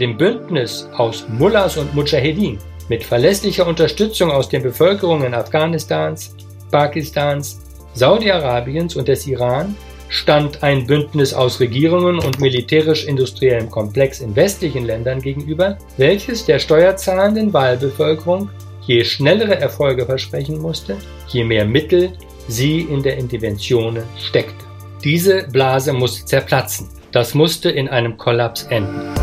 dem 0.00 0.16
Bündnis 0.16 0.88
aus 0.96 1.26
Mullahs 1.28 1.76
und 1.76 1.94
Mujahedin 1.94 2.58
mit 2.88 3.04
verlässlicher 3.04 3.66
Unterstützung 3.66 4.30
aus 4.30 4.48
den 4.48 4.62
Bevölkerungen 4.62 5.34
Afghanistans, 5.34 6.34
Pakistans, 6.70 7.60
Saudi-Arabiens 7.94 8.96
und 8.96 9.08
des 9.08 9.26
Iran 9.26 9.76
stand 10.08 10.62
ein 10.62 10.86
Bündnis 10.86 11.32
aus 11.32 11.60
Regierungen 11.60 12.18
und 12.18 12.40
militärisch-industriellem 12.40 13.70
Komplex 13.70 14.20
in 14.20 14.34
westlichen 14.34 14.84
Ländern 14.84 15.20
gegenüber, 15.20 15.78
welches 15.98 16.44
der 16.44 16.58
steuerzahlenden 16.58 17.52
Wahlbevölkerung 17.52 18.50
je 18.86 19.04
schnellere 19.04 19.60
Erfolge 19.60 20.06
versprechen 20.06 20.58
musste, 20.58 20.96
je 21.28 21.44
mehr 21.44 21.64
Mittel 21.64 22.12
sie 22.48 22.80
in 22.80 23.02
der 23.02 23.18
Intervention 23.18 24.00
steckte. 24.18 24.64
Diese 25.04 25.46
Blase 25.52 25.92
musste 25.92 26.24
zerplatzen. 26.24 26.88
Das 27.12 27.34
musste 27.34 27.70
in 27.70 27.88
einem 27.88 28.16
Kollaps 28.16 28.64
enden. 28.64 29.19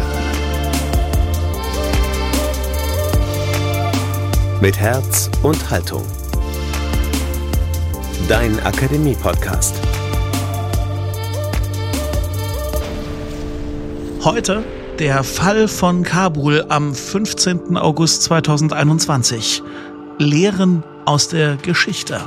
Mit 4.59 4.79
Herz 4.79 5.29
und 5.43 5.69
Haltung. 5.69 6.03
Dein 8.27 8.59
Akademie-Podcast. 8.59 9.75
Heute 14.23 14.63
der 14.97 15.23
Fall 15.23 15.67
von 15.67 16.01
Kabul 16.01 16.65
am 16.69 16.95
15. 16.95 17.77
August 17.77 18.23
2021. 18.23 19.61
Lehren 20.17 20.83
aus 21.05 21.27
der 21.27 21.57
Geschichte. 21.57 22.19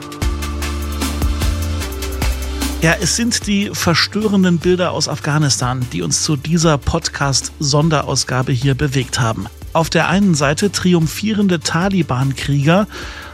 Ja, 2.80 2.94
es 3.00 3.16
sind 3.16 3.48
die 3.48 3.70
verstörenden 3.72 4.58
Bilder 4.58 4.92
aus 4.92 5.08
Afghanistan, 5.08 5.84
die 5.92 6.02
uns 6.02 6.22
zu 6.22 6.36
dieser 6.36 6.78
Podcast-Sonderausgabe 6.78 8.52
hier 8.52 8.76
bewegt 8.76 9.18
haben. 9.18 9.48
Auf 9.72 9.88
der 9.88 10.08
einen 10.08 10.34
Seite 10.34 10.72
triumphierende 10.72 11.60
Taliban-Krieger, 11.60 12.88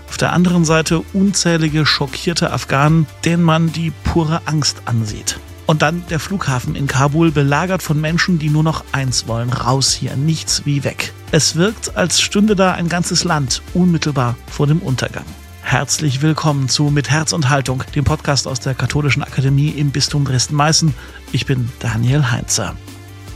auf 0.08 0.16
der 0.18 0.32
anderen 0.32 0.66
Seite 0.66 1.02
unzählige 1.14 1.86
schockierte 1.86 2.52
Afghanen, 2.52 3.06
denen 3.24 3.42
man 3.42 3.72
die 3.72 3.90
pure 4.04 4.42
Angst 4.44 4.82
ansieht. 4.84 5.40
Und 5.64 5.82
dann 5.82 6.04
der 6.10 6.20
Flughafen 6.20 6.76
in 6.76 6.86
Kabul, 6.86 7.32
belagert 7.32 7.82
von 7.82 8.00
Menschen, 8.00 8.38
die 8.38 8.50
nur 8.50 8.62
noch 8.62 8.84
eins 8.92 9.26
wollen, 9.26 9.50
raus 9.50 9.94
hier, 9.94 10.14
nichts 10.14 10.66
wie 10.66 10.84
weg. 10.84 11.12
Es 11.32 11.56
wirkt, 11.56 11.96
als 11.96 12.20
stünde 12.20 12.54
da 12.54 12.72
ein 12.72 12.88
ganzes 12.88 13.24
Land 13.24 13.62
unmittelbar 13.72 14.36
vor 14.46 14.66
dem 14.66 14.80
Untergang. 14.80 15.24
Herzlich 15.62 16.22
willkommen 16.22 16.68
zu 16.68 16.84
Mit 16.84 17.10
Herz 17.10 17.32
und 17.32 17.48
Haltung, 17.48 17.82
dem 17.94 18.04
Podcast 18.04 18.46
aus 18.46 18.60
der 18.60 18.74
Katholischen 18.74 19.24
Akademie 19.24 19.70
im 19.70 19.90
Bistum 19.90 20.24
Dresden-Meißen. 20.24 20.94
Ich 21.32 21.46
bin 21.46 21.70
Daniel 21.80 22.30
Heinzer. 22.30 22.76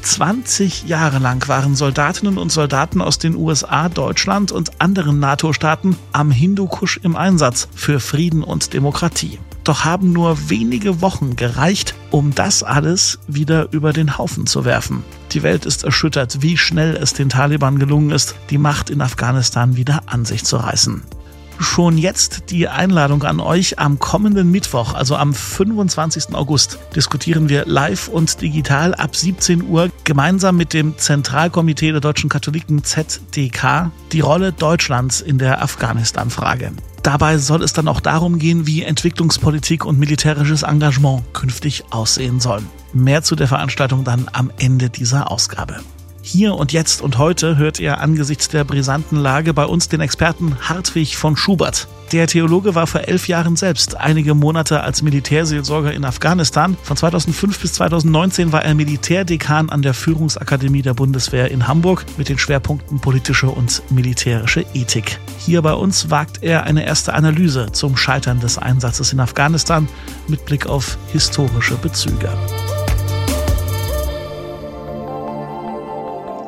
20 0.02 0.84
Jahre 0.84 1.18
lang 1.18 1.46
waren 1.48 1.74
Soldatinnen 1.74 2.38
und 2.38 2.50
Soldaten 2.50 3.00
aus 3.00 3.18
den 3.18 3.36
USA, 3.36 3.88
Deutschland 3.88 4.52
und 4.52 4.80
anderen 4.80 5.18
NATO-Staaten 5.18 5.96
am 6.12 6.30
Hindukusch 6.30 7.00
im 7.02 7.16
Einsatz 7.16 7.68
für 7.74 8.00
Frieden 8.00 8.42
und 8.42 8.72
Demokratie 8.72 9.38
doch 9.64 9.84
haben 9.84 10.12
nur 10.12 10.50
wenige 10.50 11.00
Wochen 11.00 11.36
gereicht, 11.36 11.94
um 12.10 12.34
das 12.34 12.62
alles 12.62 13.20
wieder 13.28 13.68
über 13.72 13.92
den 13.92 14.18
Haufen 14.18 14.46
zu 14.46 14.64
werfen. 14.64 15.04
Die 15.32 15.44
Welt 15.44 15.64
ist 15.64 15.84
erschüttert, 15.84 16.42
wie 16.42 16.56
schnell 16.56 16.96
es 16.96 17.12
den 17.12 17.28
Taliban 17.28 17.78
gelungen 17.78 18.10
ist, 18.10 18.34
die 18.50 18.58
Macht 18.58 18.90
in 18.90 19.00
Afghanistan 19.00 19.76
wieder 19.76 20.02
an 20.06 20.24
sich 20.24 20.44
zu 20.44 20.56
reißen 20.56 21.02
schon 21.60 21.98
jetzt 21.98 22.50
die 22.50 22.66
Einladung 22.68 23.22
an 23.22 23.38
euch. 23.38 23.78
Am 23.78 23.98
kommenden 23.98 24.50
Mittwoch, 24.50 24.94
also 24.94 25.14
am 25.16 25.34
25. 25.34 26.34
August, 26.34 26.78
diskutieren 26.96 27.48
wir 27.48 27.66
live 27.66 28.08
und 28.08 28.40
digital 28.40 28.94
ab 28.94 29.14
17 29.14 29.68
Uhr 29.68 29.90
gemeinsam 30.04 30.56
mit 30.56 30.72
dem 30.72 30.96
Zentralkomitee 30.98 31.92
der 31.92 32.00
deutschen 32.00 32.30
Katholiken 32.30 32.82
ZDK 32.82 33.92
die 34.12 34.20
Rolle 34.20 34.52
Deutschlands 34.52 35.20
in 35.20 35.38
der 35.38 35.62
Afghanistan-Frage. 35.62 36.72
Dabei 37.02 37.38
soll 37.38 37.62
es 37.62 37.72
dann 37.72 37.88
auch 37.88 38.00
darum 38.00 38.38
gehen, 38.38 38.66
wie 38.66 38.82
Entwicklungspolitik 38.82 39.84
und 39.84 39.98
militärisches 39.98 40.62
Engagement 40.62 41.22
künftig 41.32 41.84
aussehen 41.90 42.40
sollen. 42.40 42.66
Mehr 42.92 43.22
zu 43.22 43.36
der 43.36 43.48
Veranstaltung 43.48 44.04
dann 44.04 44.28
am 44.32 44.50
Ende 44.58 44.90
dieser 44.90 45.30
Ausgabe. 45.30 45.80
Hier 46.22 46.54
und 46.54 46.72
jetzt 46.72 47.00
und 47.00 47.18
heute 47.18 47.56
hört 47.56 47.80
ihr 47.80 47.98
angesichts 47.98 48.48
der 48.48 48.64
brisanten 48.64 49.16
Lage 49.16 49.54
bei 49.54 49.64
uns 49.64 49.88
den 49.88 50.00
Experten 50.00 50.56
Hartwig 50.60 51.16
von 51.16 51.36
Schubert. 51.36 51.88
Der 52.12 52.26
Theologe 52.26 52.74
war 52.74 52.86
vor 52.86 53.02
elf 53.02 53.28
Jahren 53.28 53.56
selbst 53.56 53.96
einige 53.96 54.34
Monate 54.34 54.82
als 54.82 55.00
Militärseelsorger 55.00 55.92
in 55.92 56.04
Afghanistan. 56.04 56.76
Von 56.82 56.96
2005 56.96 57.60
bis 57.60 57.74
2019 57.74 58.52
war 58.52 58.64
er 58.64 58.74
Militärdekan 58.74 59.70
an 59.70 59.82
der 59.82 59.94
Führungsakademie 59.94 60.82
der 60.82 60.94
Bundeswehr 60.94 61.50
in 61.50 61.68
Hamburg 61.68 62.04
mit 62.16 62.28
den 62.28 62.38
Schwerpunkten 62.38 63.00
politische 63.00 63.48
und 63.48 63.82
militärische 63.90 64.66
Ethik. 64.74 65.20
Hier 65.38 65.62
bei 65.62 65.72
uns 65.72 66.10
wagt 66.10 66.42
er 66.42 66.64
eine 66.64 66.84
erste 66.84 67.14
Analyse 67.14 67.70
zum 67.72 67.96
Scheitern 67.96 68.40
des 68.40 68.58
Einsatzes 68.58 69.12
in 69.12 69.20
Afghanistan 69.20 69.88
mit 70.26 70.44
Blick 70.44 70.66
auf 70.66 70.98
historische 71.12 71.76
Bezüge. 71.76 72.28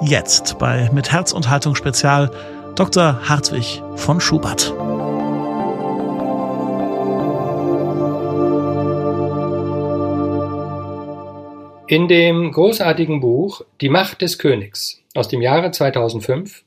Jetzt 0.05 0.59
bei 0.59 0.91
Mit 0.93 1.13
Herz 1.13 1.33
und 1.33 1.49
Haltung 1.49 1.77
Spezial 1.77 2.33
Dr. 2.75 3.29
Hartwig 3.29 3.81
von 3.95 4.21
Schubert. 4.21 4.75
In 11.87 12.09
dem 12.09 12.51
großartigen 12.51 13.21
Buch 13.21 13.63
Die 13.81 13.89
Macht 13.89 14.23
des 14.23 14.41
Königs 14.41 15.01
aus 15.15 15.29
dem 15.29 15.41
Jahre 15.41 15.71
2005 15.71 16.65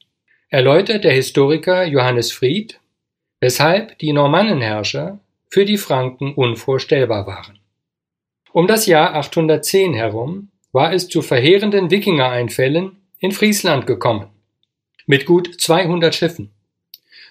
erläutert 0.47 1.03
der 1.03 1.11
Historiker 1.11 1.83
Johannes 1.83 2.31
Fried, 2.31 2.79
weshalb 3.41 3.99
die 3.99 4.13
Normannenherrscher 4.13 5.19
für 5.49 5.65
die 5.65 5.77
Franken 5.77 6.33
unvorstellbar 6.33 7.27
waren. 7.27 7.59
Um 8.53 8.65
das 8.65 8.85
Jahr 8.85 9.13
810 9.15 9.93
herum 9.93 10.51
war 10.71 10.93
es 10.93 11.09
zu 11.09 11.21
verheerenden 11.21 11.91
Wikingereinfällen 11.91 13.01
in 13.19 13.31
Friesland 13.31 13.87
gekommen, 13.87 14.27
mit 15.05 15.25
gut 15.25 15.59
200 15.59 16.13
Schiffen. 16.13 16.51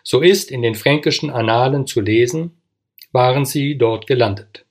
So 0.03 0.21
ist 0.21 0.51
in 0.51 0.63
den 0.63 0.75
fränkischen 0.75 1.31
Annalen 1.31 1.87
zu 1.87 2.01
lesen, 2.01 2.57
waren 3.13 3.45
sie 3.45 3.77
dort 3.77 4.07
gelandet. 4.07 4.65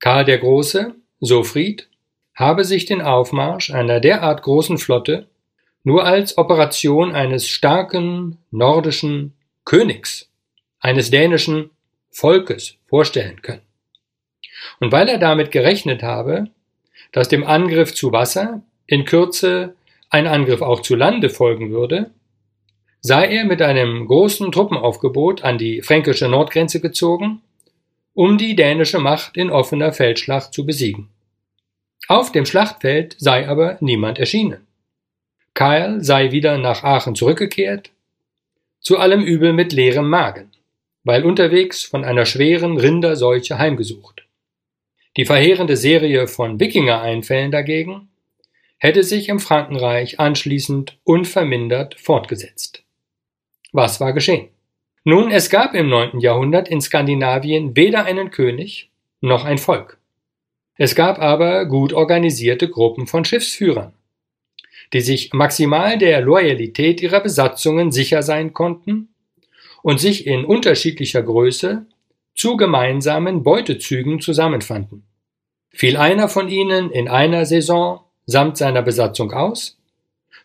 Karl 0.00 0.24
der 0.24 0.38
Große, 0.38 0.94
so 1.20 1.42
Fried, 1.42 1.88
habe 2.34 2.64
sich 2.64 2.86
den 2.86 3.02
Aufmarsch 3.02 3.70
einer 3.70 4.00
derart 4.00 4.42
großen 4.42 4.78
Flotte 4.78 5.28
nur 5.82 6.04
als 6.04 6.38
Operation 6.38 7.14
eines 7.14 7.48
starken 7.48 8.38
nordischen 8.50 9.34
Königs, 9.64 10.30
eines 10.80 11.10
dänischen 11.10 11.70
Volkes 12.10 12.76
vorstellen 12.86 13.42
können. 13.42 13.62
Und 14.80 14.92
weil 14.92 15.08
er 15.08 15.18
damit 15.18 15.50
gerechnet 15.50 16.02
habe, 16.02 16.48
dass 17.12 17.28
dem 17.28 17.44
Angriff 17.44 17.94
zu 17.94 18.12
Wasser 18.12 18.62
in 18.86 19.04
Kürze 19.04 19.74
ein 20.10 20.26
Angriff 20.26 20.62
auch 20.62 20.80
zu 20.80 20.94
Lande 20.94 21.30
folgen 21.30 21.70
würde, 21.70 22.10
sei 23.00 23.28
er 23.28 23.44
mit 23.44 23.62
einem 23.62 24.06
großen 24.06 24.50
Truppenaufgebot 24.50 25.44
an 25.44 25.58
die 25.58 25.82
fränkische 25.82 26.28
Nordgrenze 26.28 26.80
gezogen, 26.80 27.42
um 28.14 28.38
die 28.38 28.56
dänische 28.56 28.98
Macht 28.98 29.36
in 29.36 29.50
offener 29.50 29.92
Feldschlacht 29.92 30.52
zu 30.52 30.66
besiegen. 30.66 31.08
Auf 32.08 32.32
dem 32.32 32.46
Schlachtfeld 32.46 33.16
sei 33.18 33.48
aber 33.48 33.76
niemand 33.80 34.18
erschienen. 34.18 34.66
Kyle 35.54 36.02
sei 36.02 36.32
wieder 36.32 36.56
nach 36.58 36.82
Aachen 36.84 37.14
zurückgekehrt, 37.14 37.90
zu 38.80 38.98
allem 38.98 39.22
Übel 39.22 39.52
mit 39.52 39.72
leerem 39.72 40.08
Magen, 40.08 40.50
weil 41.04 41.24
unterwegs 41.24 41.84
von 41.84 42.04
einer 42.04 42.26
schweren 42.26 42.78
Rinderseuche 42.78 43.58
heimgesucht. 43.58 44.24
Die 45.16 45.24
verheerende 45.24 45.76
Serie 45.76 46.28
von 46.28 46.60
Wikinger-Einfällen 46.60 47.50
dagegen 47.50 48.08
hätte 48.78 49.02
sich 49.02 49.28
im 49.28 49.40
Frankenreich 49.40 50.18
anschließend 50.20 50.98
unvermindert 51.04 51.96
fortgesetzt. 52.00 52.84
Was 53.72 54.00
war 54.00 54.12
geschehen? 54.12 54.48
Nun, 55.04 55.30
es 55.30 55.50
gab 55.50 55.74
im 55.74 55.88
neunten 55.88 56.20
Jahrhundert 56.20 56.68
in 56.68 56.80
Skandinavien 56.80 57.76
weder 57.76 58.04
einen 58.04 58.30
König 58.30 58.90
noch 59.20 59.44
ein 59.44 59.58
Volk. 59.58 59.98
Es 60.76 60.94
gab 60.94 61.18
aber 61.18 61.66
gut 61.66 61.92
organisierte 61.92 62.68
Gruppen 62.68 63.06
von 63.06 63.24
Schiffsführern, 63.24 63.94
die 64.92 65.00
sich 65.00 65.32
maximal 65.32 65.98
der 65.98 66.20
Loyalität 66.20 67.02
ihrer 67.02 67.20
Besatzungen 67.20 67.90
sicher 67.90 68.22
sein 68.22 68.52
konnten 68.52 69.08
und 69.82 69.98
sich 69.98 70.26
in 70.26 70.44
unterschiedlicher 70.44 71.22
Größe 71.22 71.86
zu 72.34 72.56
gemeinsamen 72.56 73.42
Beutezügen 73.42 74.20
zusammenfanden. 74.20 75.04
Fiel 75.70 75.96
einer 75.96 76.28
von 76.28 76.48
ihnen 76.48 76.90
in 76.90 77.08
einer 77.08 77.44
Saison 77.44 78.00
samt 78.28 78.58
seiner 78.58 78.82
Besatzung 78.82 79.32
aus, 79.32 79.78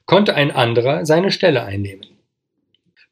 konnte 0.06 0.36
ein 0.36 0.52
anderer 0.52 1.06
seine 1.06 1.32
Stelle 1.32 1.64
einnehmen. 1.64 2.08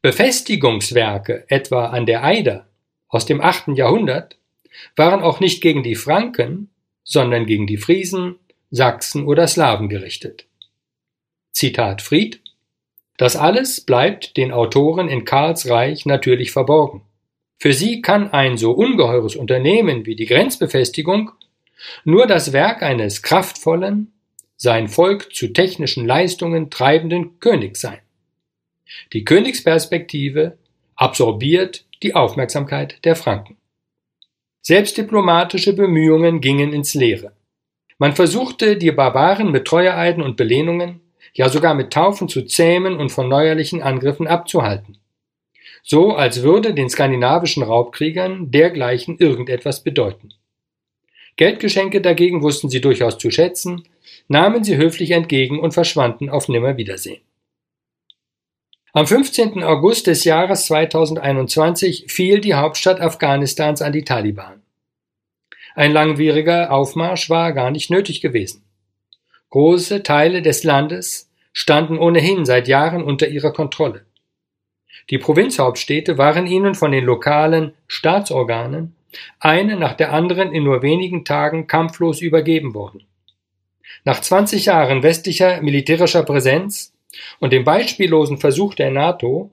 Befestigungswerke, 0.00 1.44
etwa 1.48 1.86
an 1.86 2.06
der 2.06 2.24
Eider 2.24 2.66
aus 3.06 3.26
dem 3.26 3.42
achten 3.42 3.74
Jahrhundert, 3.74 4.36
waren 4.96 5.20
auch 5.22 5.40
nicht 5.40 5.60
gegen 5.60 5.82
die 5.82 5.94
Franken, 5.94 6.70
sondern 7.04 7.44
gegen 7.44 7.66
die 7.66 7.76
Friesen, 7.76 8.36
Sachsen 8.70 9.26
oder 9.26 9.46
Slawen 9.46 9.90
gerichtet. 9.90 10.46
Zitat 11.52 12.00
Fried, 12.00 12.40
das 13.18 13.36
alles 13.36 13.82
bleibt 13.82 14.38
den 14.38 14.52
Autoren 14.52 15.08
in 15.08 15.26
Karls 15.26 15.68
Reich 15.68 16.06
natürlich 16.06 16.50
verborgen. 16.50 17.02
Für 17.58 17.74
sie 17.74 18.00
kann 18.00 18.30
ein 18.32 18.56
so 18.56 18.72
ungeheures 18.72 19.36
Unternehmen 19.36 20.06
wie 20.06 20.16
die 20.16 20.26
Grenzbefestigung 20.26 21.30
nur 22.04 22.26
das 22.26 22.52
Werk 22.52 22.82
eines 22.82 23.22
kraftvollen, 23.22 24.11
sein 24.62 24.86
Volk 24.86 25.34
zu 25.34 25.48
technischen 25.48 26.06
Leistungen 26.06 26.70
treibenden 26.70 27.40
Königs 27.40 27.80
sein. 27.80 27.98
Die 29.12 29.24
Königsperspektive 29.24 30.56
absorbiert 30.94 31.84
die 32.04 32.14
Aufmerksamkeit 32.14 33.04
der 33.04 33.16
Franken. 33.16 33.56
Selbst 34.60 34.96
diplomatische 34.96 35.72
Bemühungen 35.72 36.40
gingen 36.40 36.72
ins 36.72 36.94
Leere. 36.94 37.32
Man 37.98 38.12
versuchte, 38.12 38.76
die 38.76 38.92
Barbaren 38.92 39.50
mit 39.50 39.64
Treueeiden 39.64 40.22
und 40.22 40.36
Belehnungen, 40.36 41.00
ja 41.34 41.48
sogar 41.48 41.74
mit 41.74 41.92
Taufen 41.92 42.28
zu 42.28 42.42
zähmen 42.42 42.98
und 42.98 43.10
von 43.10 43.28
neuerlichen 43.28 43.82
Angriffen 43.82 44.28
abzuhalten. 44.28 44.96
So 45.82 46.14
als 46.14 46.44
würde 46.44 46.72
den 46.72 46.88
skandinavischen 46.88 47.64
Raubkriegern 47.64 48.52
dergleichen 48.52 49.18
irgendetwas 49.18 49.82
bedeuten. 49.82 50.34
Geldgeschenke 51.36 52.00
dagegen 52.00 52.42
wussten 52.42 52.68
sie 52.68 52.80
durchaus 52.80 53.18
zu 53.18 53.30
schätzen, 53.30 53.88
nahmen 54.28 54.64
sie 54.64 54.76
höflich 54.76 55.12
entgegen 55.12 55.58
und 55.58 55.72
verschwanden 55.72 56.28
auf 56.28 56.48
Nimmerwiedersehen. 56.48 57.22
Am 58.94 59.06
15. 59.06 59.62
August 59.62 60.06
des 60.06 60.24
Jahres 60.24 60.66
2021 60.66 62.06
fiel 62.08 62.40
die 62.40 62.54
Hauptstadt 62.54 63.00
Afghanistans 63.00 63.80
an 63.80 63.92
die 63.92 64.04
Taliban. 64.04 64.60
Ein 65.74 65.92
langwieriger 65.92 66.70
Aufmarsch 66.70 67.30
war 67.30 67.52
gar 67.54 67.70
nicht 67.70 67.90
nötig 67.90 68.20
gewesen. 68.20 68.64
Große 69.48 70.02
Teile 70.02 70.42
des 70.42 70.64
Landes 70.64 71.30
standen 71.54 71.98
ohnehin 71.98 72.44
seit 72.44 72.68
Jahren 72.68 73.02
unter 73.02 73.28
ihrer 73.28 73.52
Kontrolle. 73.52 74.04
Die 75.10 75.18
Provinzhauptstädte 75.18 76.18
waren 76.18 76.46
ihnen 76.46 76.74
von 76.74 76.92
den 76.92 77.04
lokalen 77.04 77.72
Staatsorganen 77.86 78.94
eine 79.40 79.76
nach 79.76 79.94
der 79.94 80.12
anderen 80.12 80.52
in 80.52 80.64
nur 80.64 80.82
wenigen 80.82 81.24
Tagen 81.24 81.66
kampflos 81.66 82.20
übergeben 82.20 82.74
worden. 82.74 83.04
Nach 84.04 84.20
20 84.20 84.66
Jahren 84.66 85.02
westlicher 85.02 85.60
militärischer 85.62 86.22
Präsenz 86.22 86.92
und 87.40 87.52
dem 87.52 87.64
beispiellosen 87.64 88.38
Versuch 88.38 88.74
der 88.74 88.90
NATO, 88.90 89.50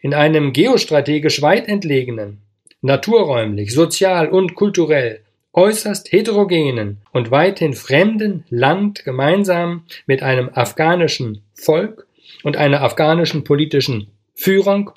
in 0.00 0.14
einem 0.14 0.52
geostrategisch 0.52 1.42
weit 1.42 1.68
entlegenen, 1.68 2.38
naturräumlich, 2.80 3.74
sozial 3.74 4.28
und 4.28 4.54
kulturell 4.54 5.22
äußerst 5.52 6.12
heterogenen 6.12 6.98
und 7.12 7.30
weithin 7.30 7.74
fremden 7.74 8.44
Land 8.50 9.04
gemeinsam 9.04 9.84
mit 10.06 10.22
einem 10.22 10.48
afghanischen 10.52 11.42
Volk 11.54 12.06
und 12.44 12.56
einer 12.56 12.82
afghanischen 12.82 13.42
politischen 13.44 14.08
Führung 14.34 14.92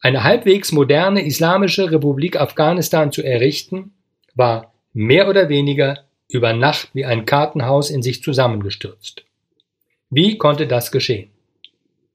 eine 0.00 0.24
halbwegs 0.24 0.72
moderne 0.72 1.24
islamische 1.24 1.90
Republik 1.90 2.40
Afghanistan 2.40 3.10
zu 3.12 3.22
errichten, 3.22 3.92
war 4.34 4.72
mehr 4.92 5.28
oder 5.28 5.48
weniger 5.48 6.04
über 6.28 6.52
Nacht 6.52 6.90
wie 6.92 7.04
ein 7.04 7.24
Kartenhaus 7.24 7.90
in 7.90 8.02
sich 8.02 8.22
zusammengestürzt. 8.22 9.24
Wie 10.10 10.38
konnte 10.38 10.66
das 10.66 10.92
geschehen? 10.92 11.30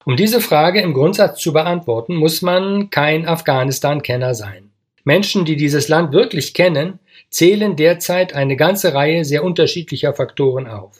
Um 0.05 0.15
diese 0.17 0.41
Frage 0.41 0.81
im 0.81 0.93
Grundsatz 0.93 1.39
zu 1.39 1.53
beantworten, 1.53 2.15
muss 2.15 2.41
man 2.41 2.89
kein 2.89 3.27
Afghanistan-Kenner 3.27 4.35
sein. 4.35 4.71
Menschen, 5.05 5.45
die 5.45 5.55
dieses 5.55 5.87
Land 5.87 6.13
wirklich 6.13 6.53
kennen, 6.53 6.99
zählen 7.29 7.75
derzeit 7.75 8.33
eine 8.33 8.55
ganze 8.55 8.93
Reihe 8.93 9.25
sehr 9.25 9.43
unterschiedlicher 9.43 10.13
Faktoren 10.13 10.67
auf. 10.67 10.99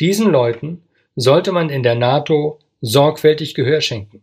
Diesen 0.00 0.30
Leuten 0.30 0.82
sollte 1.16 1.52
man 1.52 1.70
in 1.70 1.82
der 1.82 1.94
NATO 1.94 2.58
sorgfältig 2.80 3.54
Gehör 3.54 3.80
schenken. 3.80 4.22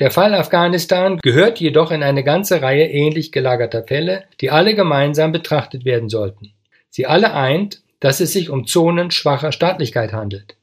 Der 0.00 0.10
Fall 0.10 0.34
Afghanistan 0.34 1.18
gehört 1.22 1.60
jedoch 1.60 1.92
in 1.92 2.02
eine 2.02 2.24
ganze 2.24 2.62
Reihe 2.62 2.88
ähnlich 2.88 3.30
gelagerter 3.30 3.84
Fälle, 3.84 4.24
die 4.40 4.50
alle 4.50 4.74
gemeinsam 4.74 5.30
betrachtet 5.30 5.84
werden 5.84 6.08
sollten. 6.08 6.52
Sie 6.90 7.06
alle 7.06 7.34
eint, 7.34 7.82
dass 8.00 8.20
es 8.20 8.32
sich 8.32 8.50
um 8.50 8.66
Zonen 8.66 9.12
schwacher 9.12 9.52
Staatlichkeit 9.52 10.12
handelt. 10.12 10.56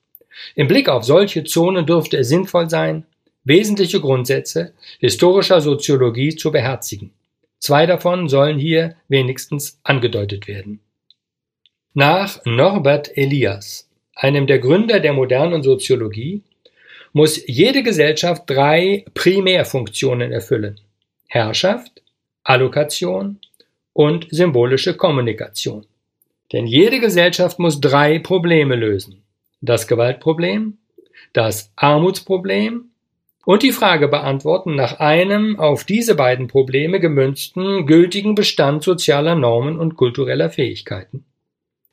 Im 0.55 0.67
Blick 0.67 0.89
auf 0.89 1.03
solche 1.03 1.45
Zonen 1.45 1.85
dürfte 1.85 2.17
es 2.17 2.27
sinnvoll 2.27 2.69
sein, 2.69 3.05
wesentliche 3.43 4.01
Grundsätze 4.01 4.73
historischer 4.99 5.61
Soziologie 5.61 6.35
zu 6.35 6.51
beherzigen. 6.51 7.11
Zwei 7.57 7.85
davon 7.85 8.27
sollen 8.27 8.59
hier 8.59 8.95
wenigstens 9.07 9.79
angedeutet 9.83 10.47
werden. 10.47 10.81
Nach 11.93 12.43
Norbert 12.45 13.15
Elias, 13.17 13.89
einem 14.15 14.45
der 14.47 14.59
Gründer 14.59 14.99
der 14.99 15.13
modernen 15.13 15.63
Soziologie, 15.63 16.43
muss 17.13 17.41
jede 17.47 17.83
Gesellschaft 17.83 18.43
drei 18.45 19.05
Primärfunktionen 19.13 20.31
erfüllen. 20.31 20.79
Herrschaft, 21.27 22.01
Allokation 22.43 23.39
und 23.93 24.27
symbolische 24.31 24.95
Kommunikation. 24.95 25.85
Denn 26.51 26.65
jede 26.65 26.99
Gesellschaft 26.99 27.59
muss 27.59 27.79
drei 27.79 28.19
Probleme 28.19 28.75
lösen. 28.75 29.23
Das 29.61 29.87
Gewaltproblem, 29.87 30.77
das 31.33 31.71
Armutsproblem 31.75 32.91
und 33.45 33.63
die 33.63 33.71
Frage 33.71 34.07
beantworten 34.07 34.75
nach 34.75 34.99
einem 34.99 35.59
auf 35.59 35.83
diese 35.83 36.15
beiden 36.15 36.47
Probleme 36.47 36.99
gemünzten 36.99 37.85
gültigen 37.85 38.35
Bestand 38.35 38.83
sozialer 38.83 39.35
Normen 39.35 39.79
und 39.79 39.95
kultureller 39.95 40.49
Fähigkeiten. 40.49 41.25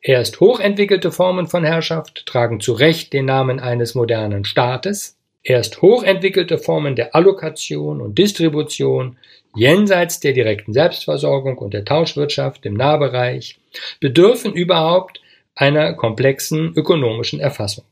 Erst 0.00 0.38
hochentwickelte 0.38 1.10
Formen 1.10 1.48
von 1.48 1.64
Herrschaft 1.64 2.24
tragen 2.26 2.60
zu 2.60 2.72
Recht 2.72 3.12
den 3.12 3.24
Namen 3.24 3.58
eines 3.58 3.96
modernen 3.96 4.44
Staates, 4.44 5.16
erst 5.42 5.82
hochentwickelte 5.82 6.58
Formen 6.58 6.94
der 6.94 7.16
Allokation 7.16 8.00
und 8.00 8.16
Distribution 8.16 9.16
jenseits 9.56 10.20
der 10.20 10.34
direkten 10.34 10.72
Selbstversorgung 10.72 11.58
und 11.58 11.74
der 11.74 11.84
Tauschwirtschaft 11.84 12.64
im 12.64 12.74
Nahbereich 12.74 13.58
bedürfen 13.98 14.52
überhaupt 14.52 15.20
einer 15.56 15.94
komplexen 15.94 16.74
ökonomischen 16.76 17.40
Erfassung. 17.40 17.84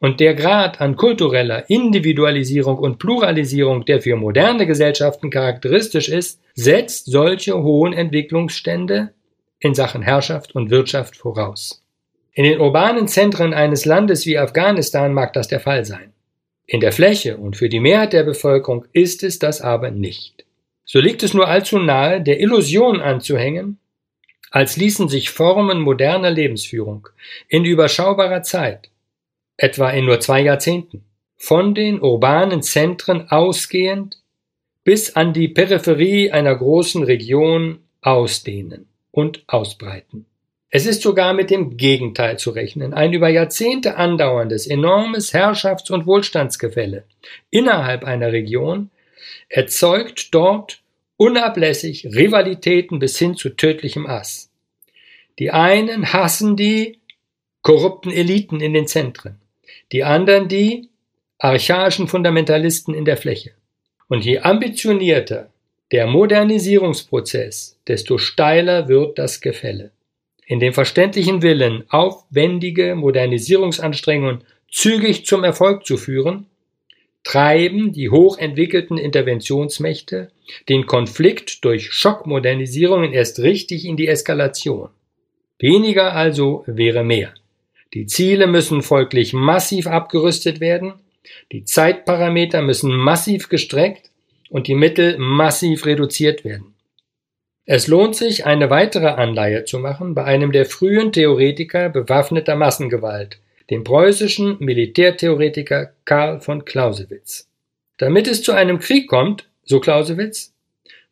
Und 0.00 0.18
der 0.18 0.34
Grad 0.34 0.80
an 0.80 0.96
kultureller 0.96 1.68
Individualisierung 1.70 2.78
und 2.78 2.98
Pluralisierung, 2.98 3.84
der 3.84 4.00
für 4.00 4.16
moderne 4.16 4.66
Gesellschaften 4.66 5.30
charakteristisch 5.30 6.08
ist, 6.08 6.40
setzt 6.54 7.06
solche 7.06 7.62
hohen 7.62 7.92
Entwicklungsstände 7.92 9.12
in 9.60 9.74
Sachen 9.74 10.02
Herrschaft 10.02 10.54
und 10.54 10.70
Wirtschaft 10.70 11.16
voraus. 11.16 11.84
In 12.32 12.44
den 12.44 12.60
urbanen 12.60 13.06
Zentren 13.06 13.52
eines 13.54 13.84
Landes 13.84 14.24
wie 14.26 14.38
Afghanistan 14.38 15.12
mag 15.12 15.34
das 15.34 15.48
der 15.48 15.60
Fall 15.60 15.84
sein. 15.84 16.12
In 16.66 16.80
der 16.80 16.92
Fläche 16.92 17.36
und 17.36 17.56
für 17.56 17.68
die 17.68 17.80
Mehrheit 17.80 18.12
der 18.12 18.22
Bevölkerung 18.22 18.86
ist 18.92 19.22
es 19.22 19.38
das 19.38 19.60
aber 19.60 19.90
nicht. 19.90 20.44
So 20.84 20.98
liegt 20.98 21.22
es 21.22 21.34
nur 21.34 21.48
allzu 21.48 21.78
nahe, 21.78 22.20
der 22.20 22.40
Illusion 22.40 23.00
anzuhängen, 23.00 23.78
als 24.50 24.76
ließen 24.76 25.08
sich 25.08 25.30
Formen 25.30 25.80
moderner 25.80 26.30
Lebensführung 26.30 27.08
in 27.48 27.64
überschaubarer 27.64 28.42
Zeit 28.42 28.90
etwa 29.56 29.90
in 29.90 30.06
nur 30.06 30.20
zwei 30.20 30.40
Jahrzehnten, 30.40 31.04
von 31.36 31.74
den 31.74 32.00
urbanen 32.00 32.62
Zentren 32.62 33.30
ausgehend 33.30 34.22
bis 34.84 35.16
an 35.16 35.32
die 35.34 35.48
Peripherie 35.48 36.30
einer 36.30 36.56
großen 36.56 37.02
Region 37.02 37.80
ausdehnen 38.00 38.89
und 39.10 39.44
ausbreiten. 39.46 40.26
Es 40.70 40.86
ist 40.86 41.02
sogar 41.02 41.34
mit 41.34 41.50
dem 41.50 41.76
Gegenteil 41.76 42.38
zu 42.38 42.50
rechnen, 42.50 42.94
ein 42.94 43.12
über 43.12 43.28
Jahrzehnte 43.28 43.96
andauerndes 43.96 44.66
enormes 44.66 45.34
Herrschafts- 45.34 45.90
und 45.90 46.06
Wohlstandsgefälle 46.06 47.04
innerhalb 47.50 48.04
einer 48.04 48.32
Region 48.32 48.90
erzeugt 49.48 50.32
dort 50.32 50.80
unablässig 51.16 52.06
Rivalitäten 52.06 53.00
bis 53.00 53.18
hin 53.18 53.34
zu 53.34 53.50
tödlichem 53.50 54.06
Ass. 54.06 54.50
Die 55.38 55.50
einen 55.50 56.12
hassen 56.12 56.56
die 56.56 56.98
korrupten 57.62 58.12
Eliten 58.12 58.60
in 58.60 58.72
den 58.72 58.86
Zentren 58.86 59.40
die 59.92 60.04
anderen 60.04 60.48
die 60.48 60.88
archaischen 61.38 62.08
Fundamentalisten 62.08 62.94
in 62.94 63.04
der 63.04 63.16
Fläche. 63.16 63.52
Und 64.08 64.24
je 64.24 64.40
ambitionierter 64.40 65.50
der 65.92 66.06
Modernisierungsprozess, 66.06 67.78
desto 67.88 68.18
steiler 68.18 68.88
wird 68.88 69.18
das 69.18 69.40
Gefälle. 69.40 69.90
In 70.46 70.60
dem 70.60 70.72
verständlichen 70.72 71.42
Willen, 71.42 71.84
aufwendige 71.88 72.94
Modernisierungsanstrengungen 72.94 74.44
zügig 74.70 75.26
zum 75.26 75.44
Erfolg 75.44 75.84
zu 75.84 75.96
führen, 75.96 76.46
treiben 77.24 77.92
die 77.92 78.08
hochentwickelten 78.08 78.98
Interventionsmächte 78.98 80.30
den 80.68 80.86
Konflikt 80.86 81.64
durch 81.64 81.92
Schockmodernisierungen 81.92 83.12
erst 83.12 83.40
richtig 83.40 83.84
in 83.84 83.96
die 83.96 84.08
Eskalation. 84.08 84.90
Weniger 85.58 86.14
also 86.14 86.64
wäre 86.66 87.04
mehr. 87.04 87.34
Die 87.92 88.06
Ziele 88.06 88.46
müssen 88.46 88.82
folglich 88.82 89.32
massiv 89.32 89.86
abgerüstet 89.86 90.60
werden, 90.60 90.94
die 91.52 91.64
Zeitparameter 91.64 92.62
müssen 92.62 92.96
massiv 92.96 93.48
gestreckt 93.48 94.09
und 94.50 94.66
die 94.66 94.74
Mittel 94.74 95.16
massiv 95.16 95.86
reduziert 95.86 96.44
werden. 96.44 96.74
Es 97.64 97.86
lohnt 97.86 98.16
sich, 98.16 98.44
eine 98.44 98.68
weitere 98.68 99.06
Anleihe 99.06 99.64
zu 99.64 99.78
machen 99.78 100.14
bei 100.14 100.24
einem 100.24 100.52
der 100.52 100.66
frühen 100.66 101.12
Theoretiker 101.12 101.88
bewaffneter 101.88 102.56
Massengewalt, 102.56 103.38
dem 103.70 103.84
preußischen 103.84 104.56
Militärtheoretiker 104.58 105.92
Karl 106.04 106.40
von 106.40 106.64
Clausewitz. 106.64 107.48
Damit 107.98 108.26
es 108.26 108.42
zu 108.42 108.52
einem 108.52 108.80
Krieg 108.80 109.08
kommt, 109.08 109.48
so 109.64 109.78
Clausewitz, 109.78 110.52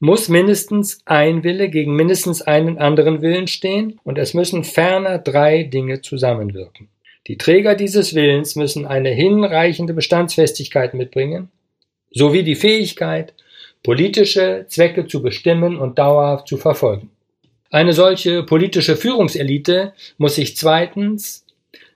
muss 0.00 0.28
mindestens 0.28 1.00
ein 1.04 1.44
Wille 1.44 1.68
gegen 1.68 1.94
mindestens 1.94 2.42
einen 2.42 2.78
anderen 2.78 3.22
Willen 3.22 3.46
stehen 3.46 3.98
und 4.04 4.18
es 4.18 4.34
müssen 4.34 4.64
ferner 4.64 5.18
drei 5.18 5.64
Dinge 5.64 6.02
zusammenwirken. 6.02 6.88
Die 7.26 7.36
Träger 7.36 7.74
dieses 7.74 8.14
Willens 8.14 8.56
müssen 8.56 8.86
eine 8.86 9.10
hinreichende 9.10 9.92
Bestandsfestigkeit 9.92 10.94
mitbringen, 10.94 11.50
sowie 12.10 12.42
die 12.42 12.54
Fähigkeit, 12.54 13.34
politische 13.82 14.66
Zwecke 14.68 15.06
zu 15.06 15.22
bestimmen 15.22 15.76
und 15.76 15.98
dauerhaft 15.98 16.48
zu 16.48 16.56
verfolgen. 16.56 17.10
Eine 17.70 17.92
solche 17.92 18.42
politische 18.42 18.96
Führungselite 18.96 19.92
muss 20.16 20.36
sich 20.36 20.56
zweitens 20.56 21.44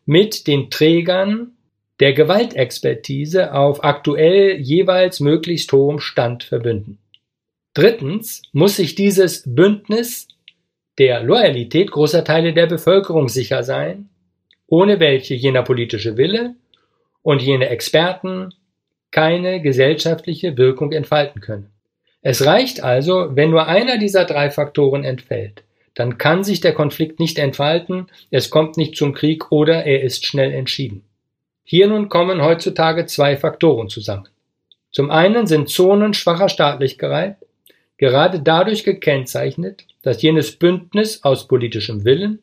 mit 0.05 0.47
den 0.47 0.71
Trägern 0.71 1.53
der 2.01 2.13
Gewaltexpertise 2.13 3.55
auf 3.55 3.85
aktuell 3.85 4.61
jeweils 4.61 5.21
möglichst 5.21 5.73
hohem 5.73 5.99
Stand 6.01 6.45
verbünden. 6.45 6.99
Drittens 7.75 8.43
muss 8.53 8.77
sich 8.77 8.95
dieses 8.95 9.45
Bündnis 9.47 10.29
der 10.99 11.23
Loyalität 11.23 11.91
großer 11.91 12.25
Teile 12.25 12.53
der 12.53 12.67
Bevölkerung 12.67 13.29
sicher 13.29 13.63
sein, 13.63 14.11
ohne 14.67 15.01
welche 15.01 15.35
jener 15.35 15.63
politische 15.63 16.17
Wille 16.17 16.55
und 17.23 17.41
jene 17.41 17.69
Experten 17.69 18.53
keine 19.13 19.63
gesellschaftliche 19.63 20.57
Wirkung 20.57 20.91
entfalten 20.91 21.41
können. 21.41 21.71
Es 22.23 22.45
reicht 22.45 22.83
also, 22.83 23.29
wenn 23.37 23.51
nur 23.51 23.67
einer 23.67 23.99
dieser 23.99 24.25
drei 24.25 24.51
Faktoren 24.51 25.05
entfällt, 25.05 25.63
dann 25.95 26.19
kann 26.19 26.43
sich 26.43 26.61
der 26.61 26.73
Konflikt 26.73 27.21
nicht 27.21 27.39
entfalten, 27.39 28.07
es 28.31 28.51
kommt 28.51 28.77
nicht 28.77 28.97
zum 28.97 29.13
Krieg 29.13 29.53
oder 29.53 29.85
er 29.85 30.03
ist 30.03 30.27
schnell 30.27 30.53
entschieden. 30.53 31.05
Hier 31.65 31.87
nun 31.87 32.09
kommen 32.09 32.43
heutzutage 32.43 33.07
zwei 33.07 33.37
Faktoren 33.37 33.89
zusammen. 33.89 34.29
Zum 34.91 35.11
einen 35.11 35.47
sind 35.47 35.69
Zonen 35.69 36.15
schwacher 36.15 36.49
Staatlichkeit 36.49 37.37
gerade 37.99 38.41
dadurch 38.41 38.85
gekennzeichnet, 38.85 39.85
dass 40.03 40.23
jenes 40.23 40.57
Bündnis 40.57 41.23
aus 41.23 41.47
politischem 41.47 42.05
Willen 42.05 42.41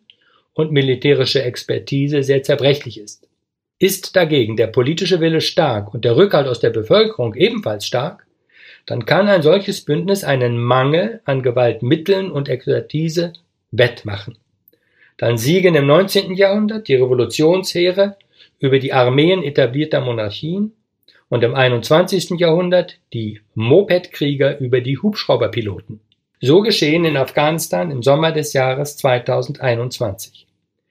und 0.54 0.72
militärischer 0.72 1.46
Expertise 1.46 2.24
sehr 2.24 2.44
zerbrechlich 2.44 3.00
ist. 3.00 3.29
Ist 3.80 4.18
dagegen 4.18 4.58
der 4.58 4.68
politische 4.68 5.22
Wille 5.22 5.40
stark 5.40 5.94
und 5.94 6.04
der 6.04 6.18
Rückhalt 6.18 6.48
aus 6.48 6.60
der 6.60 6.70
Bevölkerung 6.70 7.34
ebenfalls 7.36 7.86
stark, 7.86 8.28
dann 8.86 9.06
kann 9.06 9.30
ein 9.30 9.42
solches 9.42 9.86
Bündnis 9.86 10.26
einen 10.26 10.58
Mangel 10.58 11.22
an 11.24 11.44
Gewaltmitteln 11.44 12.30
und 12.30 12.50
Expertise 12.50 13.32
wettmachen. 13.72 14.38
Dann 15.18 15.38
siegen 15.38 15.76
im 15.76 15.88
19. 15.88 16.34
Jahrhundert 16.34 16.90
die 16.90 16.96
Revolutionsheere 16.96 18.18
über 18.60 18.80
die 18.80 18.92
Armeen 18.92 19.44
etablierter 19.44 20.02
Monarchien 20.02 20.74
und 21.30 21.44
im 21.46 21.56
21. 21.56 22.32
Jahrhundert 22.32 22.98
die 23.14 23.40
Mopedkrieger 23.54 24.60
über 24.60 24.82
die 24.82 24.98
Hubschrauberpiloten. 24.98 26.02
So 26.42 26.62
geschehen 26.62 27.06
in 27.06 27.16
Afghanistan 27.16 27.92
im 27.92 28.04
Sommer 28.04 28.34
des 28.34 28.52
Jahres 28.52 28.98
2021. 28.98 30.48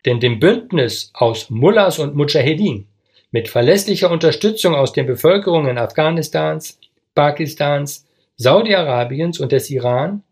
Denn 0.09 0.21
dem 0.21 0.41
Bündnis 0.41 1.11
aus 1.13 1.51
Mullahs 1.51 1.99
und 1.99 2.17
Mujahedin 2.17 2.87
mit 3.31 3.47
verlässlicher 3.47 4.11
Unterstützung 4.11 4.75
aus 4.75 4.95
den 4.95 5.05
Bevölkerungen 5.05 5.77
Afghanistans, 5.77 6.81
Pakistans, 7.15 8.07
Saudi-Arabiens 8.39 9.39
und 9.39 9.53
des 9.53 9.69
Iran 9.69 10.23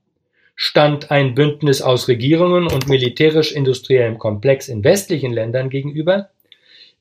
stand 0.54 1.10
ein 1.10 1.34
Bündnis 1.34 1.82
aus 1.82 2.08
Regierungen 2.08 2.66
und 2.66 2.88
militärisch-industriellem 2.88 4.16
Komplex 4.16 4.68
in 4.68 4.82
westlichen 4.82 5.34
Ländern 5.34 5.68
gegenüber, 5.68 6.30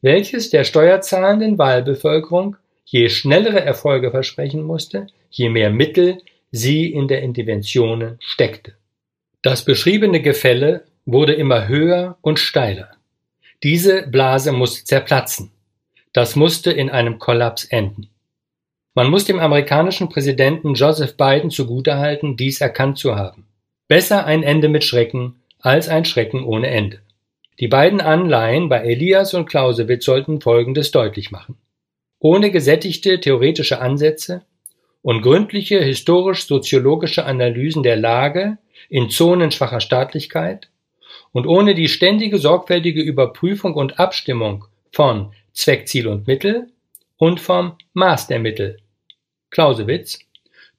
welches 0.01 0.49
der 0.49 0.65
steuerzahlenden 0.65 1.57
Wahlbevölkerung 1.57 2.57
je 2.83 3.07
schnellere 3.07 3.61
Erfolge 3.61 4.11
versprechen 4.11 4.63
musste, 4.63 5.07
je 5.29 5.47
mehr 5.47 5.69
Mittel 5.69 6.17
sie 6.51 6.91
in 6.91 7.07
der 7.07 7.21
Interventionen 7.21 8.17
steckte. 8.19 8.73
Das 9.41 9.63
beschriebene 9.63 10.21
Gefälle 10.21 10.83
wurde 11.05 11.33
immer 11.33 11.67
höher 11.67 12.17
und 12.21 12.39
steiler. 12.39 12.91
Diese 13.63 14.07
Blase 14.07 14.51
musste 14.51 14.83
zerplatzen. 14.83 15.51
Das 16.13 16.35
musste 16.35 16.71
in 16.71 16.89
einem 16.89 17.19
Kollaps 17.19 17.65
enden. 17.65 18.09
Man 18.93 19.09
muss 19.09 19.25
dem 19.25 19.39
amerikanischen 19.39 20.09
Präsidenten 20.09 20.73
Joseph 20.73 21.17
Biden 21.17 21.51
zugutehalten, 21.51 22.37
dies 22.37 22.61
erkannt 22.61 22.97
zu 22.97 23.15
haben. 23.15 23.45
Besser 23.87 24.25
ein 24.25 24.41
Ende 24.41 24.69
mit 24.69 24.83
Schrecken 24.83 25.35
als 25.59 25.89
ein 25.89 26.05
Schrecken 26.05 26.43
ohne 26.43 26.67
Ende. 26.67 26.99
Die 27.59 27.67
beiden 27.67 28.01
Anleihen 28.01 28.69
bei 28.69 28.79
Elias 28.79 29.33
und 29.33 29.47
Clausewitz 29.47 30.05
sollten 30.05 30.41
Folgendes 30.41 30.91
deutlich 30.91 31.31
machen. 31.31 31.57
Ohne 32.19 32.51
gesättigte 32.51 33.19
theoretische 33.19 33.79
Ansätze 33.79 34.43
und 35.01 35.21
gründliche 35.21 35.81
historisch-soziologische 35.81 37.25
Analysen 37.25 37.83
der 37.83 37.95
Lage 37.95 38.57
in 38.89 39.09
Zonen 39.09 39.51
schwacher 39.51 39.79
Staatlichkeit 39.79 40.69
und 41.35 41.47
ohne 41.47 41.75
die 41.75 41.89
ständige 41.89 42.37
sorgfältige 42.37 43.01
Überprüfung 43.01 43.73
und 43.73 43.99
Abstimmung 43.99 44.63
von 44.93 45.33
Zweck, 45.51 45.85
Ziel 45.85 46.07
und 46.07 46.27
Mittel 46.27 46.67
und 47.17 47.41
vom 47.41 47.73
Maß 47.91 48.27
der 48.27 48.39
Mittel 48.39 48.77
Clausewitz 49.49 50.19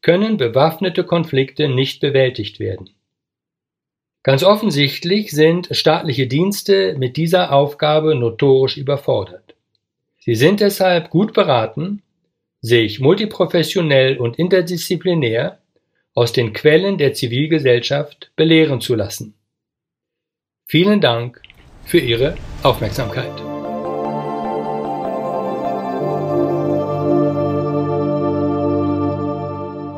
können 0.00 0.38
bewaffnete 0.38 1.04
Konflikte 1.04 1.68
nicht 1.68 2.00
bewältigt 2.00 2.58
werden. 2.58 2.88
Ganz 4.22 4.44
offensichtlich 4.44 5.30
sind 5.30 5.68
staatliche 5.72 6.26
Dienste 6.26 6.96
mit 6.96 7.18
dieser 7.18 7.52
Aufgabe 7.52 8.14
notorisch 8.14 8.78
überfordert. 8.78 9.54
Sie 10.20 10.36
sind 10.36 10.60
deshalb 10.60 11.10
gut 11.10 11.34
beraten, 11.34 12.02
sich 12.62 12.98
multiprofessionell 12.98 14.16
und 14.16 14.38
interdisziplinär 14.38 15.58
aus 16.14 16.32
den 16.32 16.54
Quellen 16.54 16.96
der 16.96 17.12
Zivilgesellschaft 17.12 18.32
belehren 18.36 18.80
zu 18.80 18.94
lassen. 18.94 19.35
Vielen 20.68 21.00
Dank 21.00 21.40
für 21.84 22.00
Ihre 22.00 22.34
Aufmerksamkeit. 22.64 23.30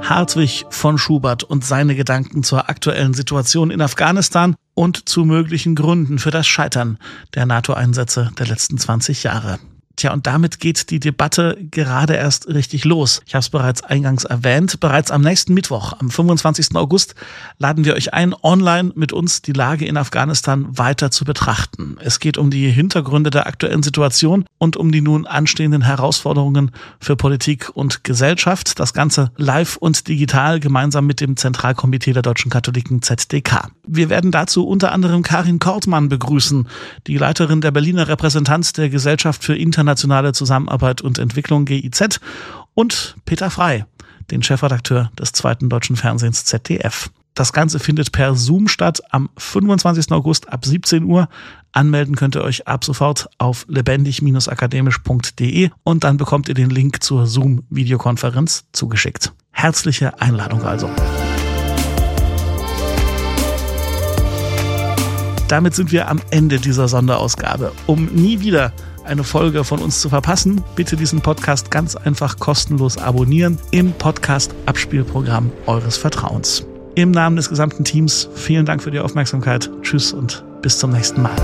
Hartwig 0.06 0.66
von 0.68 0.98
Schubert 0.98 1.42
und 1.42 1.64
seine 1.64 1.94
Gedanken 1.94 2.42
zur 2.42 2.68
aktuellen 2.68 3.14
Situation 3.14 3.70
in 3.70 3.80
Afghanistan 3.80 4.56
und 4.75 5.08
zu 5.08 5.25
möglichen 5.25 5.75
Gründen 5.75 6.18
für 6.18 6.30
das 6.30 6.46
Scheitern 6.46 6.98
der 7.34 7.46
NATO-Einsätze 7.46 8.30
der 8.38 8.48
letzten 8.48 8.76
20 8.76 9.22
Jahre. 9.22 9.58
Tja, 9.99 10.12
und 10.12 10.28
damit 10.28 10.61
geht 10.61 10.90
die 10.90 11.00
Debatte 11.00 11.59
gerade 11.73 12.14
erst 12.14 12.47
richtig 12.47 12.85
los. 12.85 13.21
Ich 13.26 13.35
habe 13.35 13.40
es 13.40 13.50
bereits 13.50 13.83
eingangs 13.83 14.23
erwähnt. 14.23 14.78
Bereits 14.78 15.11
am 15.11 15.23
nächsten 15.23 15.55
Mittwoch, 15.55 15.93
am 15.99 16.09
25. 16.09 16.76
August, 16.76 17.17
laden 17.59 17.85
wir 17.85 17.95
euch 17.95 18.14
ein, 18.14 18.33
online 18.45 18.93
mit 18.95 19.12
uns 19.12 19.43
die 19.43 19.52
Lage 19.52 19.87
in 19.87 19.97
Afghanistan 19.97 20.69
weiter 20.71 21.11
zu 21.11 21.25
betrachten. 21.25 21.97
Es 22.00 22.21
geht 22.21 22.38
um 22.38 22.49
die 22.49 22.71
Hintergründe 22.71 23.31
der 23.31 23.49
aktuellen 23.49 23.83
Situation 23.83 24.45
und 24.59 24.76
um 24.76 24.93
die 24.93 25.00
nun 25.00 25.26
anstehenden 25.26 25.83
Herausforderungen 25.83 26.71
für 27.00 27.17
Politik 27.17 27.69
und 27.75 28.05
Gesellschaft. 28.05 28.78
Das 28.78 28.95
Ganze 28.95 29.33
live 29.37 29.78
und 29.78 30.07
digital 30.07 30.61
gemeinsam 30.61 31.09
mit 31.09 31.21
dem 31.21 31.37
Zentralkomitee 31.37 32.12
der 32.12 32.23
deutschen 32.23 32.52
Katholiken 32.52 33.02
ZDK. 33.02 33.73
Wir 33.85 34.11
werden 34.11 34.31
dazu 34.31 34.64
unter 34.64 34.93
anderem 34.93 35.25
Karin 35.25 35.59
Kortmann 35.59 36.09
begrüßen, 36.09 36.69
die 37.09 37.19
Leiterin 37.19 37.61
der 37.61 37.73
Berliner 37.73 38.07
Repräsentanz 38.07 38.73
der 38.75 38.90
Gesellschaft 38.90 39.43
für 39.43 39.57
Internationale 39.57 39.88
internationale 39.88 40.33
Zusammenarbeit 40.33 41.00
und 41.00 41.18
Entwicklung 41.18 41.64
GIZ 41.64 42.21
und 42.75 43.16
Peter 43.25 43.49
Frei, 43.50 43.87
den 44.30 44.42
Chefredakteur 44.42 45.11
des 45.18 45.33
zweiten 45.33 45.71
deutschen 45.71 45.97
Fernsehens 45.97 46.45
ZDF. 46.45 47.09
Das 47.33 47.54
Ganze 47.54 47.78
findet 47.78 48.12
per 48.12 48.35
Zoom 48.35 48.68
statt 48.68 49.00
am 49.11 49.30
25. 49.38 50.12
August 50.12 50.52
ab 50.52 50.66
17 50.66 51.04
Uhr. 51.04 51.30
Anmelden 51.73 52.16
könnt 52.16 52.37
ihr 52.37 52.42
euch 52.42 52.68
ab 52.68 52.85
sofort 52.85 53.30
auf 53.38 53.64
lebendig-akademisch.de 53.68 55.71
und 55.85 56.04
dann 56.04 56.18
bekommt 56.18 56.49
ihr 56.49 56.54
den 56.54 56.68
Link 56.68 57.02
zur 57.02 57.26
Zoom-Videokonferenz 57.26 58.66
zugeschickt. 58.73 59.33
Herzliche 59.52 60.21
Einladung 60.21 60.64
also. 60.64 60.90
Damit 65.49 65.75
sind 65.75 65.92
wir 65.92 66.09
am 66.09 66.21
Ende 66.30 66.59
dieser 66.59 66.88
Sonderausgabe. 66.88 67.73
Um 67.87 68.07
nie 68.07 68.40
wieder 68.40 68.73
eine 69.09 69.25
Folge 69.25 69.65
von 69.65 69.81
uns 69.81 70.00
zu 70.00 70.09
verpassen, 70.09 70.62
bitte 70.77 70.97
diesen 70.97 71.21
Podcast 71.21 71.71
ganz 71.71 71.97
einfach 71.97 72.38
kostenlos 72.38 72.99
abonnieren 72.99 73.59
im 73.71 73.93
Podcast-Abspielprogramm 73.93 75.50
eures 75.67 75.97
Vertrauens. 75.97 76.65
Im 76.95 77.11
Namen 77.11 77.37
des 77.37 77.49
gesamten 77.49 77.85
Teams 77.85 78.29
vielen 78.35 78.67
Dank 78.67 78.83
für 78.83 78.91
die 78.91 79.00
Aufmerksamkeit. 79.00 79.71
Tschüss 79.83 80.12
und 80.12 80.45
bis 80.62 80.79
zum 80.79 80.93
nächsten 80.93 81.23
Mal. 81.23 81.37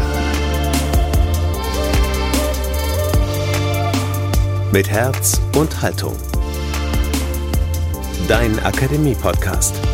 Mit 4.72 4.90
Herz 4.90 5.40
und 5.56 5.80
Haltung. 5.80 6.16
Dein 8.26 8.58
Akademie-Podcast. 8.64 9.93